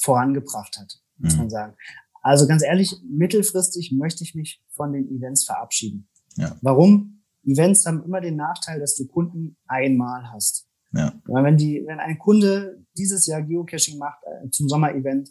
[0.02, 1.38] vorangebracht hat, muss mhm.
[1.38, 1.76] man sagen.
[2.22, 6.08] Also ganz ehrlich, mittelfristig möchte ich mich von den Events verabschieden.
[6.36, 6.56] Ja.
[6.60, 7.21] Warum?
[7.44, 10.68] Events haben immer den Nachteil, dass du Kunden einmal hast.
[10.92, 11.12] Ja.
[11.24, 15.30] Wenn die, wenn ein Kunde dieses Jahr Geocaching macht äh, zum Sommer-Event,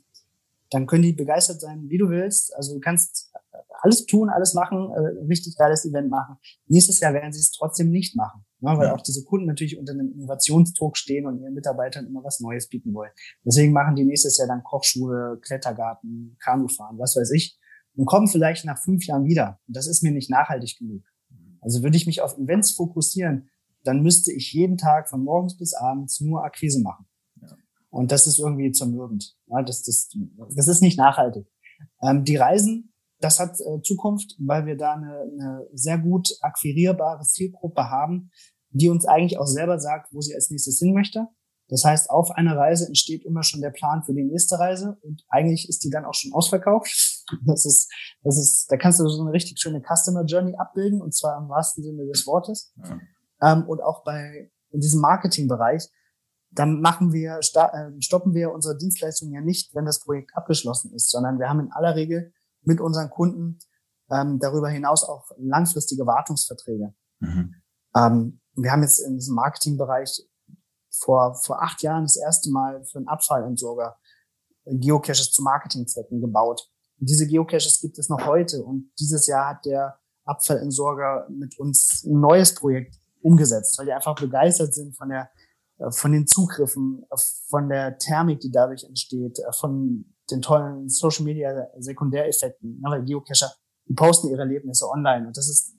[0.72, 2.56] dann können die begeistert sein, wie du willst.
[2.56, 3.32] Also du kannst
[3.82, 6.38] alles tun, alles machen, äh, richtig geiles Event machen.
[6.68, 8.78] Nächstes Jahr werden sie es trotzdem nicht machen, ne?
[8.78, 8.96] weil ja.
[8.96, 12.94] auch diese Kunden natürlich unter einem Innovationsdruck stehen und ihren Mitarbeitern immer was Neues bieten
[12.94, 13.12] wollen.
[13.44, 17.60] Deswegen machen die nächstes Jahr dann Kochschule, Klettergarten, Kanufahren, was weiß ich,
[17.96, 19.60] und kommen vielleicht nach fünf Jahren wieder.
[19.68, 21.04] Und das ist mir nicht nachhaltig genug.
[21.62, 23.50] Also würde ich mich auf Events fokussieren,
[23.84, 27.06] dann müsste ich jeden Tag von morgens bis abends nur Akquise machen.
[27.42, 27.56] Ja.
[27.90, 29.36] Und das ist irgendwie zermürbend.
[29.48, 30.10] Ja, das, das,
[30.56, 31.48] das ist nicht nachhaltig.
[32.02, 37.24] Ähm, die Reisen, das hat äh, Zukunft, weil wir da eine, eine sehr gut akquirierbare
[37.24, 38.32] Zielgruppe haben,
[38.70, 41.28] die uns eigentlich auch selber sagt, wo sie als nächstes hin möchte.
[41.68, 45.24] Das heißt, auf einer Reise entsteht immer schon der Plan für die nächste Reise und
[45.30, 47.11] eigentlich ist die dann auch schon ausverkauft.
[47.46, 47.92] Das ist,
[48.24, 51.50] das ist, da kannst du so eine richtig schöne Customer Journey abbilden und zwar im
[51.50, 52.74] wahrsten Sinne des Wortes.
[52.78, 53.00] Ja.
[53.42, 55.90] Ähm, und auch bei in diesem Marketingbereich,
[56.52, 61.10] dann machen wir, äh, stoppen wir unsere Dienstleistung ja nicht, wenn das Projekt abgeschlossen ist,
[61.10, 63.60] sondern wir haben in aller Regel mit unseren Kunden
[64.10, 66.94] ähm, darüber hinaus auch langfristige Wartungsverträge.
[67.20, 67.56] Mhm.
[67.96, 70.28] Ähm, wir haben jetzt in diesem Marketingbereich
[70.90, 73.98] vor, vor acht Jahren das erste Mal für einen Abfallentsorger
[74.66, 76.70] Geocaches zu Marketingzwecken gebaut.
[77.04, 82.20] Diese Geocaches gibt es noch heute und dieses Jahr hat der Abfallentsorger mit uns ein
[82.20, 85.30] neues Projekt umgesetzt, weil die einfach begeistert sind von der
[85.82, 87.06] äh, von den Zugriffen,
[87.48, 93.04] von der Thermik, die dadurch entsteht, äh, von den tollen Social Media Sekundäreffekten, ne, weil
[93.04, 93.52] Geocacher,
[93.88, 95.76] die posten ihre Erlebnisse online und das ist,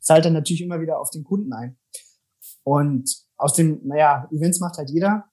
[0.00, 1.78] zahlt dann natürlich immer wieder auf den Kunden ein.
[2.64, 5.24] Und aus dem, naja, Events macht halt jeder.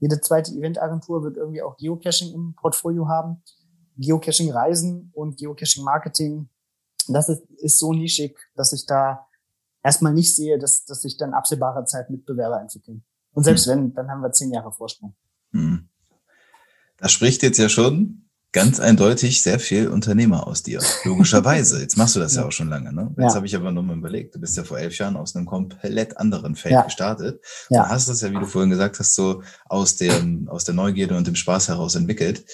[0.00, 3.42] Jede zweite Eventagentur wird irgendwie auch Geocaching im Portfolio haben.
[3.98, 6.48] Geocaching-Reisen und Geocaching-Marketing.
[7.08, 9.26] Das ist, ist so nischig, dass ich da
[9.82, 13.04] erstmal nicht sehe, dass, dass sich dann absehbarer Zeit Mitbewerber entwickeln.
[13.32, 13.72] Und selbst hm.
[13.72, 15.14] wenn, dann haben wir zehn Jahre Vorsprung.
[15.52, 15.88] Hm.
[16.98, 20.80] Das spricht jetzt ja schon ganz eindeutig sehr viel Unternehmer aus dir.
[21.04, 21.80] Logischerweise.
[21.82, 22.92] Jetzt machst du das ja, ja auch schon lange.
[22.92, 23.14] Ne?
[23.18, 23.34] Jetzt ja.
[23.34, 26.56] habe ich aber nochmal überlegt, du bist ja vor elf Jahren aus einem komplett anderen
[26.56, 26.82] Feld ja.
[26.82, 27.44] gestartet.
[27.68, 27.84] Ja.
[27.84, 31.16] Du hast das ja, wie du vorhin gesagt hast, so aus, dem, aus der Neugierde
[31.16, 32.44] und dem Spaß heraus entwickelt.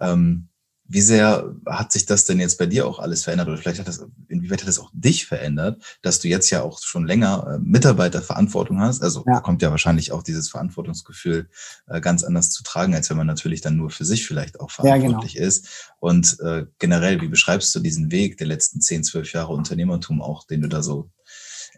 [0.00, 0.48] Ähm,
[0.86, 3.88] wie sehr hat sich das denn jetzt bei dir auch alles verändert oder vielleicht hat
[3.88, 7.58] das, inwieweit hat das auch dich verändert, dass du jetzt ja auch schon länger äh,
[7.58, 9.02] Mitarbeiterverantwortung hast?
[9.02, 9.40] Also ja.
[9.40, 11.48] kommt ja wahrscheinlich auch dieses Verantwortungsgefühl
[11.86, 14.70] äh, ganz anders zu tragen, als wenn man natürlich dann nur für sich vielleicht auch
[14.70, 15.48] verantwortlich ja, genau.
[15.48, 15.92] ist.
[16.00, 20.46] Und äh, generell, wie beschreibst du diesen Weg der letzten zehn, zwölf Jahre Unternehmertum auch,
[20.46, 21.10] den du da so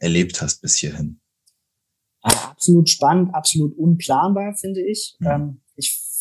[0.00, 1.20] erlebt hast bis hierhin?
[2.66, 5.16] absolut spannend, absolut unplanbar, finde ich.
[5.20, 5.26] Mhm.
[5.26, 5.65] Ähm, ich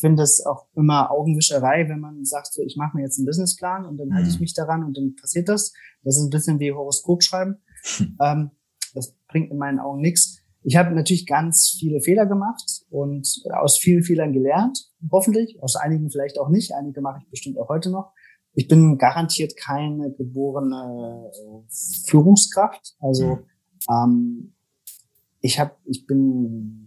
[0.06, 3.86] finde es auch immer Augenwischerei, wenn man sagt, so, ich mache mir jetzt einen Businessplan
[3.86, 4.42] und dann halte ich mhm.
[4.42, 5.74] mich daran und dann passiert das.
[6.04, 7.58] Das ist ein bisschen wie Horoskop schreiben.
[8.20, 8.50] Ähm,
[8.96, 10.40] das bringt in meinen Augen nichts.
[10.64, 15.62] Ich habe natürlich ganz viele Fehler gemacht und aus vielen Fehlern gelernt, hoffentlich.
[15.62, 16.74] Aus einigen vielleicht auch nicht.
[16.74, 18.14] Einige mache ich bestimmt auch heute noch.
[18.54, 22.96] Ich bin garantiert keine geborene äh, Führungskraft.
[23.00, 23.40] Also
[23.88, 24.56] ähm,
[25.42, 26.85] ich habe, ich bin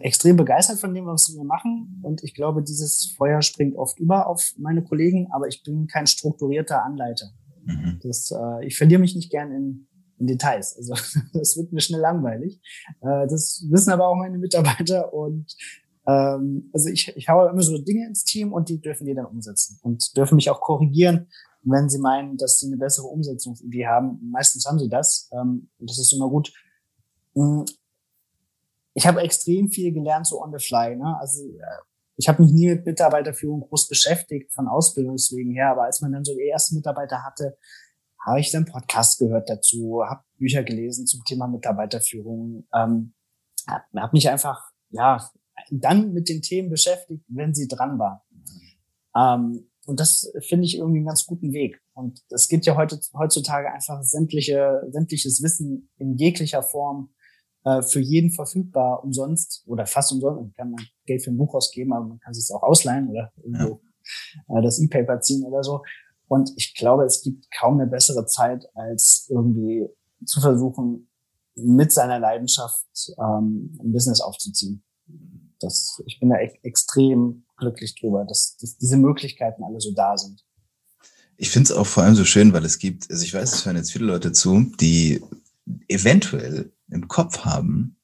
[0.00, 2.00] extrem begeistert von dem, was wir machen.
[2.02, 6.06] Und ich glaube, dieses Feuer springt oft über auf meine Kollegen, aber ich bin kein
[6.06, 7.26] strukturierter Anleiter.
[7.64, 8.00] Mhm.
[8.02, 10.76] Das, äh, ich verliere mich nicht gern in, in Details.
[10.76, 10.94] Also
[11.32, 12.60] das wird mir schnell langweilig.
[13.00, 15.54] Äh, das wissen aber auch meine Mitarbeiter und
[16.06, 19.26] ähm, also ich, ich haue immer so Dinge ins Team und die dürfen die dann
[19.26, 21.28] umsetzen und dürfen mich auch korrigieren,
[21.62, 24.18] wenn sie meinen, dass sie eine bessere Umsetzungsidee haben.
[24.30, 25.30] Meistens haben sie das.
[25.32, 26.52] Ähm, das ist immer gut.
[28.94, 30.96] Ich habe extrem viel gelernt so on the fly.
[30.96, 31.16] Ne?
[31.18, 31.82] Also äh,
[32.16, 36.24] ich habe mich nie mit Mitarbeiterführung groß beschäftigt, von Ausbildungswegen her, aber als man dann
[36.24, 37.56] so die ersten Mitarbeiter hatte,
[38.24, 43.14] habe ich dann Podcasts gehört dazu, habe Bücher gelesen zum Thema Mitarbeiterführung, ähm,
[43.66, 45.30] habe hab mich einfach ja
[45.70, 48.24] dann mit den Themen beschäftigt, wenn sie dran war.
[49.16, 51.80] Ähm, und das finde ich irgendwie einen ganz guten Weg.
[51.94, 57.12] Und es gibt ja heute, heutzutage einfach sämtliche, sämtliches Wissen in jeglicher Form
[57.64, 60.40] äh, für jeden verfügbar, umsonst oder fast umsonst.
[60.40, 63.32] Man kann man Geld für ein Buch ausgeben, aber man kann es auch ausleihen oder
[63.36, 63.80] irgendwo
[64.48, 64.58] ja.
[64.58, 65.82] äh, das E-Paper ziehen oder so.
[66.28, 69.86] Und ich glaube, es gibt kaum eine bessere Zeit, als irgendwie
[70.24, 71.08] zu versuchen,
[71.54, 72.86] mit seiner Leidenschaft
[73.18, 74.82] ähm, ein Business aufzuziehen.
[75.60, 80.16] Das, ich bin da e extrem glücklich drüber, dass, dass diese Möglichkeiten alle so da
[80.16, 80.44] sind.
[81.36, 83.66] Ich finde es auch vor allem so schön, weil es gibt, also ich weiß, es
[83.66, 85.22] hören jetzt viele Leute zu, die
[85.88, 87.96] eventuell im Kopf haben,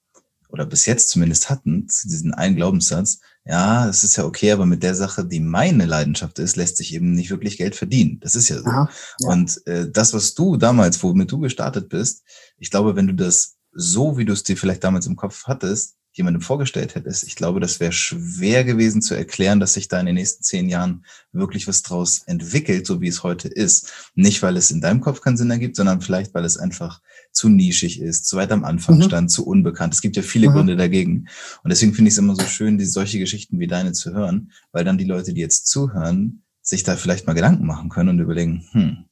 [0.49, 4.83] oder bis jetzt zumindest hatten, diesen einen Glaubenssatz, ja, das ist ja okay, aber mit
[4.83, 8.19] der Sache, die meine Leidenschaft ist, lässt sich eben nicht wirklich Geld verdienen.
[8.21, 8.67] Das ist ja so.
[8.67, 9.29] Aha, ja.
[9.29, 12.25] Und äh, das, was du damals, womit du gestartet bist,
[12.59, 15.97] ich glaube, wenn du das so, wie du es dir vielleicht damals im Kopf hattest,
[16.13, 17.23] jemandem vorgestellt hättest.
[17.25, 20.69] Ich glaube, das wäre schwer gewesen zu erklären, dass sich da in den nächsten zehn
[20.69, 23.93] Jahren wirklich was draus entwickelt, so wie es heute ist.
[24.15, 27.01] Nicht, weil es in deinem Kopf keinen Sinn ergibt, sondern vielleicht, weil es einfach
[27.39, 29.03] zu nischig ist, zu weit am Anfang mhm.
[29.03, 29.95] stand, zu unbekannt.
[29.95, 30.53] Es gibt ja viele mhm.
[30.55, 31.29] Gründe dagegen.
[31.63, 34.51] Und deswegen finde ich es immer so schön, die, solche Geschichten wie deine zu hören,
[34.73, 38.19] weil dann die Leute, die jetzt zuhören, sich da vielleicht mal Gedanken machen können und
[38.19, 39.05] überlegen, hm,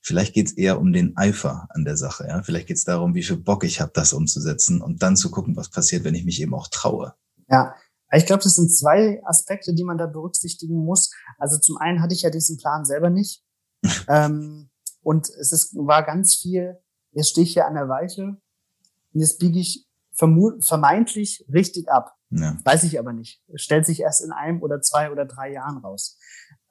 [0.00, 2.26] Vielleicht geht es eher um den Eifer an der Sache.
[2.26, 2.42] Ja?
[2.42, 5.54] Vielleicht geht es darum, wie viel Bock ich habe, das umzusetzen und dann zu gucken,
[5.54, 7.12] was passiert, wenn ich mich eben auch traue.
[7.50, 7.74] Ja,
[8.12, 11.10] ich glaube, das sind zwei Aspekte, die man da berücksichtigen muss.
[11.36, 13.44] Also zum einen hatte ich ja diesen Plan selber nicht.
[14.08, 14.70] ähm,
[15.02, 16.78] und es ist, war ganz viel,
[17.18, 22.14] jetzt stehe ich hier an der Weiche und jetzt biege ich vermeintlich richtig ab.
[22.30, 22.56] Ja.
[22.64, 23.42] Weiß ich aber nicht.
[23.54, 26.18] Stellt sich erst in einem oder zwei oder drei Jahren raus.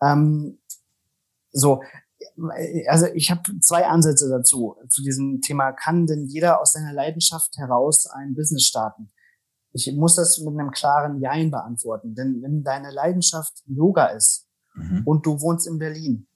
[0.02, 0.60] Ähm,
[1.52, 1.82] so,
[2.88, 7.58] also ich habe zwei Ansätze dazu, zu diesem Thema, kann denn jeder aus seiner Leidenschaft
[7.58, 9.10] heraus ein Business starten?
[9.74, 15.04] Ich muss das mit einem klaren Jein beantworten, denn wenn deine Leidenschaft Yoga ist mhm.
[15.06, 16.28] und du wohnst in Berlin,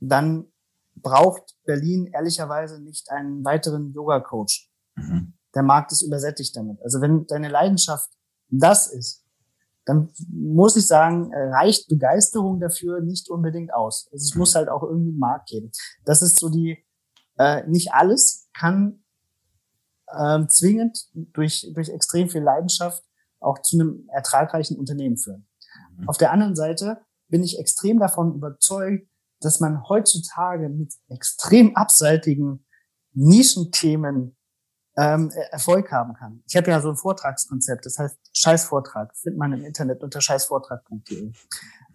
[0.00, 0.46] dann
[0.96, 4.70] braucht Berlin ehrlicherweise nicht einen weiteren Yoga-Coach.
[4.96, 5.34] Mhm.
[5.54, 6.82] Der Markt ist übersättigt damit.
[6.82, 8.10] Also wenn deine Leidenschaft
[8.48, 9.24] das ist,
[9.86, 14.08] dann muss ich sagen, reicht Begeisterung dafür nicht unbedingt aus.
[14.12, 15.70] Also es muss halt auch irgendwie einen Markt geben.
[16.04, 16.84] Das ist so die,
[17.38, 19.04] äh, nicht alles kann
[20.06, 23.04] äh, zwingend durch, durch extrem viel Leidenschaft
[23.40, 25.46] auch zu einem ertragreichen Unternehmen führen.
[25.96, 26.08] Mhm.
[26.08, 29.06] Auf der anderen Seite bin ich extrem davon überzeugt,
[29.44, 32.66] dass man heutzutage mit extrem abseitigen
[33.12, 34.36] Nischenthemen
[34.96, 36.42] ähm, Erfolg haben kann.
[36.46, 41.32] Ich habe ja so ein Vortragskonzept, das heißt Scheißvortrag, findet man im Internet unter scheißvortrag.de.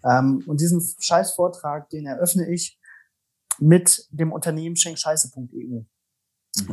[0.04, 2.78] Ähm, und diesen Scheißvortrag, den eröffne ich
[3.58, 5.46] mit dem Unternehmen schenkscheiße.eu.
[5.48, 5.86] Mhm.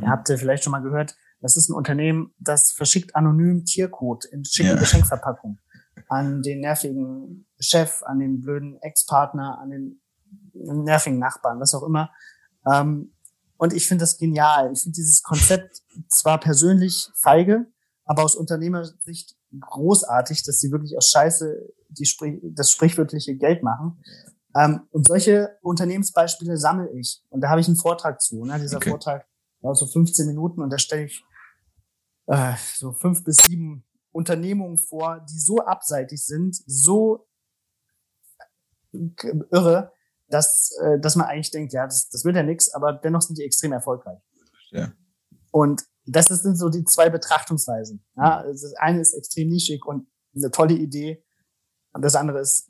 [0.02, 4.26] Ihr habt ja vielleicht schon mal gehört, das ist ein Unternehmen, das verschickt anonym Tiercode
[4.26, 4.76] in schicken ja.
[4.76, 5.60] Geschenkverpackung
[6.10, 10.02] an den nervigen Chef, an den blöden Ex-Partner, an den
[10.64, 12.12] nervigen Nachbarn, was auch immer.
[12.72, 13.14] Ähm,
[13.58, 14.72] und ich finde das genial.
[14.72, 17.66] Ich finde dieses Konzept zwar persönlich feige,
[18.06, 24.04] aber aus Unternehmersicht großartig, dass sie wirklich aus Scheiße die Sprich das sprichwörtliche Geld machen.
[24.56, 27.24] Ähm, und solche Unternehmensbeispiele sammle ich.
[27.30, 28.44] Und da habe ich einen Vortrag zu.
[28.46, 28.60] Ne?
[28.60, 28.90] Dieser okay.
[28.90, 29.28] Vortrag
[29.62, 31.24] war so 15 Minuten und da stelle ich
[32.28, 37.28] äh, so fünf bis sieben Unternehmungen vor, die so abseitig sind, so
[38.92, 39.92] irre,
[40.30, 43.38] dass, äh, dass man eigentlich denkt, ja, das, das wird ja nichts, aber dennoch sind
[43.38, 44.20] die extrem erfolgreich.
[44.72, 44.92] Ja.
[45.52, 48.06] Und das sind so die zwei Betrachtungsweisen.
[48.16, 51.24] Ja, das eine ist extrem nischig und eine tolle Idee.
[51.94, 52.70] Und das andere ist,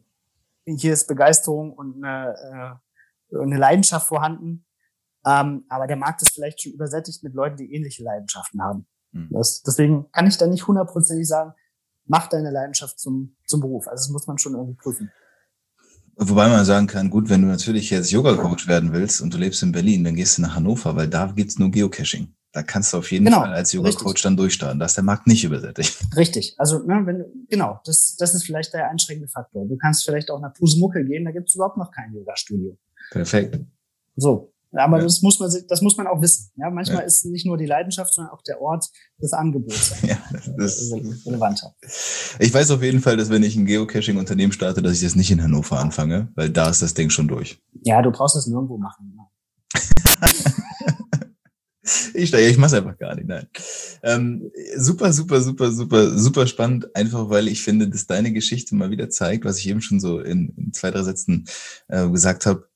[0.65, 2.80] hier ist Begeisterung und eine,
[3.32, 4.65] äh, eine Leidenschaft vorhanden.
[5.26, 8.88] Ähm, aber der Markt ist vielleicht schon übersättigt mit Leuten, die ähnliche Leidenschaften haben.
[9.12, 9.30] Mhm.
[9.32, 11.54] Das, deswegen kann ich da nicht hundertprozentig sagen,
[12.06, 13.88] mach deine Leidenschaft zum, zum Beruf.
[13.88, 15.12] Also das muss man schon irgendwie prüfen.
[16.20, 19.62] Wobei man sagen kann, gut, wenn du natürlich jetzt Yoga-Coach werden willst und du lebst
[19.62, 22.34] in Berlin, dann gehst du nach Hannover, weil da gibt's nur Geocaching.
[22.54, 24.80] Da kannst du auf jeden genau, Fall als Yoga-Coach dann durchstarten.
[24.80, 25.96] Da ist der Markt nicht übersättigt.
[26.16, 26.56] Richtig.
[26.58, 29.68] Also, ne, wenn, genau, das, das ist vielleicht der einschränkende Faktor.
[29.68, 32.76] Du kannst vielleicht auch nach Pusemuckel gehen, da gibt's überhaupt noch kein Yoga-Studio.
[33.12, 33.60] Perfekt.
[34.16, 34.54] So.
[34.78, 35.04] Aber ja.
[35.04, 36.52] das muss man, das muss man auch wissen.
[36.56, 37.04] Ja, manchmal ja.
[37.04, 38.86] ist nicht nur die Leidenschaft, sondern auch der Ort
[39.22, 40.18] des Angebots ja,
[40.58, 40.94] das ist
[41.26, 41.76] relevanter.
[42.40, 45.32] Ich weiß auf jeden Fall, dass wenn ich ein Geocaching-Unternehmen starte, dass ich das nicht
[45.32, 47.60] in Hannover anfange, weil da ist das Ding schon durch.
[47.84, 49.20] Ja, du brauchst das nirgendwo machen.
[52.13, 53.48] ich steige, ich mach's einfach gar nicht, nein.
[54.04, 58.92] Ähm, super, super, super, super, super spannend, einfach weil ich finde, dass deine Geschichte mal
[58.92, 61.48] wieder zeigt, was ich eben schon so in, in zwei, drei Sätzen
[61.88, 62.67] äh, gesagt habe,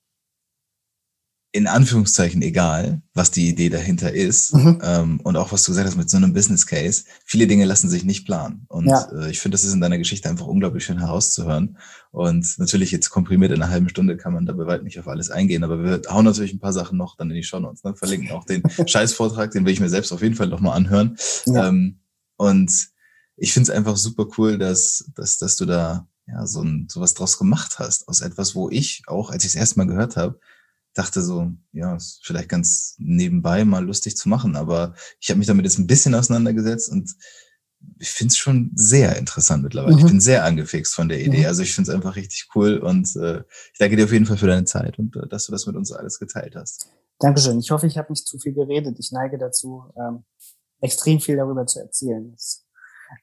[1.53, 4.79] in Anführungszeichen egal, was die Idee dahinter ist mhm.
[4.83, 7.03] ähm, und auch was du gesagt hast mit so einem Business Case.
[7.25, 9.05] Viele Dinge lassen sich nicht planen und ja.
[9.11, 11.77] äh, ich finde, das ist in deiner Geschichte einfach unglaublich schön herauszuhören.
[12.11, 15.07] Und natürlich jetzt komprimiert in einer halben Stunde kann man da bei weitem nicht auf
[15.07, 17.83] alles eingehen, aber wir hauen natürlich ein paar Sachen noch dann in die Show Notes.
[17.83, 17.95] Ne?
[17.95, 21.17] Verlinken auch den Scheißvortrag, den will ich mir selbst auf jeden Fall noch mal anhören.
[21.45, 21.67] Ja.
[21.67, 21.99] Ähm,
[22.37, 22.71] und
[23.35, 27.13] ich finde es einfach super cool, dass, dass, dass du da ja so ein sowas
[27.13, 30.39] draus gemacht hast aus etwas, wo ich auch, als ich es erstmal gehört habe,
[30.93, 35.47] dachte so, ja, ist vielleicht ganz nebenbei mal lustig zu machen, aber ich habe mich
[35.47, 37.15] damit jetzt ein bisschen auseinandergesetzt und
[37.99, 39.93] ich finde es schon sehr interessant mittlerweile.
[39.93, 39.99] Mhm.
[39.99, 41.41] Ich bin sehr angefixt von der Idee.
[41.41, 41.45] Mhm.
[41.45, 43.39] Also ich finde es einfach richtig cool und äh,
[43.73, 45.75] ich danke dir auf jeden Fall für deine Zeit und äh, dass du das mit
[45.75, 46.87] uns alles geteilt hast.
[47.19, 47.59] Dankeschön.
[47.59, 48.97] Ich hoffe, ich habe nicht zu viel geredet.
[48.99, 50.23] Ich neige dazu, ähm,
[50.79, 52.31] extrem viel darüber zu erzählen.
[52.31, 52.65] Das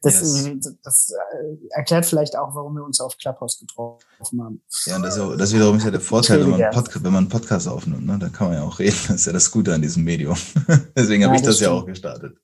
[0.02, 0.76] das, yes.
[0.82, 4.62] das äh, erklärt vielleicht auch, warum wir uns auf Clubhouse getroffen haben.
[4.86, 7.24] Ja, und das, ist, das wiederum ist ja der Vorteil, wenn man, Pod, wenn man
[7.24, 8.18] einen Podcast aufnimmt, ne?
[8.18, 8.96] dann kann man ja auch reden.
[9.08, 10.36] Das ist ja das Gute an diesem Medium.
[10.96, 12.36] Deswegen habe ja, ich das, das ja auch gestartet.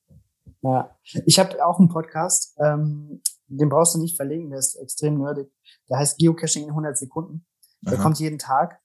[0.62, 5.18] Ja, ich habe auch einen Podcast, ähm, den brauchst du nicht verlinken, der ist extrem
[5.18, 5.52] nerdig.
[5.90, 7.44] Der heißt Geocaching in 100 Sekunden.
[7.82, 8.02] Der Aha.
[8.02, 8.80] kommt jeden Tag.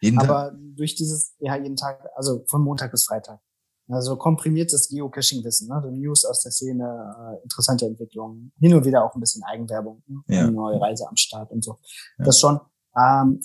[0.00, 0.28] Jeden Tag?
[0.28, 3.40] Aber durch dieses, ja, jeden Tag, also von Montag bis Freitag.
[3.88, 5.92] Also komprimiertes Geocaching-Wissen, ne?
[5.92, 10.22] News aus der Szene, äh, interessante Entwicklungen, hin und wieder auch ein bisschen Eigenwerbung, ne?
[10.28, 10.42] ja.
[10.42, 11.78] eine neue Reise am Start und so.
[12.18, 12.24] Ja.
[12.24, 12.60] Das schon.
[12.96, 13.40] Ähm,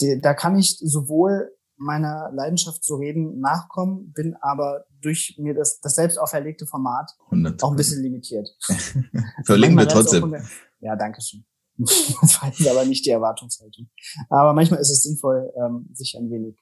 [0.00, 5.78] die, da kann ich sowohl meiner Leidenschaft zu reden nachkommen, bin aber durch mir das,
[5.80, 7.62] das selbst auferlegte Format 100.
[7.62, 8.48] auch ein bisschen limitiert.
[9.44, 10.34] Verlinken wir trotzdem.
[10.80, 11.44] Ja, danke schön.
[11.76, 13.88] das war jetzt aber nicht die Erwartungshaltung.
[14.30, 16.56] Aber manchmal ist es sinnvoll, ähm, sich ein wenig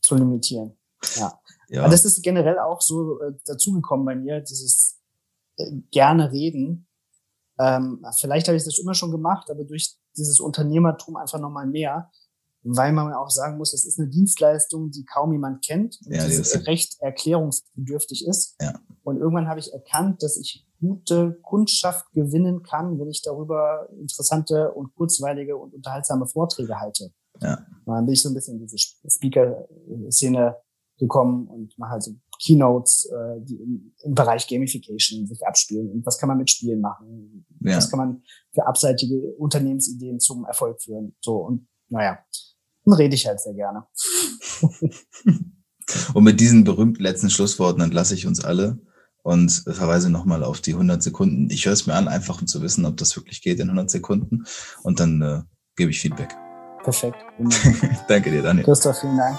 [0.00, 0.78] zu limitieren.
[1.16, 1.40] Ja.
[1.74, 1.82] Ja.
[1.82, 5.00] Aber das ist generell auch so äh, dazugekommen bei mir, dieses
[5.56, 6.86] äh, gerne reden.
[7.58, 12.10] Ähm, vielleicht habe ich das immer schon gemacht, aber durch dieses Unternehmertum einfach nochmal mehr,
[12.62, 16.26] weil man auch sagen muss, es ist eine Dienstleistung, die kaum jemand kennt und ja,
[16.26, 18.56] die recht erklärungsbedürftig ist.
[18.60, 18.78] Ja.
[19.02, 24.72] Und irgendwann habe ich erkannt, dass ich gute Kundschaft gewinnen kann, wenn ich darüber interessante
[24.72, 27.12] und kurzweilige und unterhaltsame Vorträge halte.
[27.40, 27.66] Ja.
[27.84, 30.56] Dann bin ich so ein bisschen in diese Speaker-Szene
[30.98, 35.90] gekommen und mache halt so Keynotes, äh, die im, im Bereich Gamification sich abspielen.
[35.90, 37.46] Und was kann man mit Spielen machen?
[37.60, 37.76] Ja.
[37.76, 41.16] Was kann man für abseitige Unternehmensideen zum Erfolg führen?
[41.20, 42.18] So, und naja,
[42.84, 43.84] dann rede ich halt sehr gerne.
[46.14, 48.78] und mit diesen berühmten letzten Schlussworten entlasse ich uns alle
[49.22, 51.48] und verweise nochmal auf die 100 Sekunden.
[51.50, 53.90] Ich höre es mir an, einfach um zu wissen, ob das wirklich geht in 100
[53.90, 54.44] Sekunden.
[54.82, 55.42] Und dann äh,
[55.76, 56.36] gebe ich Feedback.
[56.82, 57.16] Perfekt.
[58.08, 58.64] Danke dir, Daniel.
[58.64, 59.38] Christoph, vielen Dank.